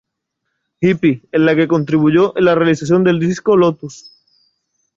Hippie", 0.79 1.29
en 1.31 1.45
la 1.45 1.55
que 1.55 1.67
contribuyó 1.67 2.35
en 2.35 2.45
la 2.45 2.55
realización 2.55 3.03
del 3.03 3.19
disco 3.19 3.55
"Lotus". 3.55 4.11